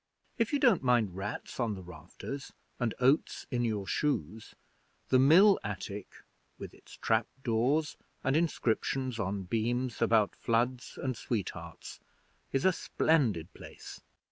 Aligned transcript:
If 0.39 0.51
you 0.51 0.57
don't 0.57 0.81
mind 0.81 1.15
rats 1.15 1.59
on 1.59 1.75
the 1.75 1.83
rafters 1.83 2.53
and 2.79 2.95
oats 2.99 3.45
in 3.51 3.63
your 3.63 3.85
shoes, 3.85 4.55
the 5.09 5.19
mill 5.19 5.59
attic, 5.63 6.13
with 6.57 6.73
its 6.73 6.93
trap 6.93 7.27
doors 7.43 7.97
and 8.23 8.35
inscriptions 8.35 9.19
on 9.19 9.43
beams 9.43 10.01
about 10.01 10.35
floods 10.35 10.97
and 10.99 11.15
sweethearts, 11.15 11.99
is 12.51 12.65
a 12.65 12.73
splendid 12.73 13.53
place. 13.53 14.01